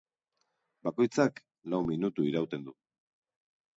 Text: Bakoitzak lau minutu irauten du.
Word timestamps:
Bakoitzak 0.87 1.37
lau 1.73 1.81
minutu 1.91 2.29
irauten 2.31 2.67
du. 2.71 2.75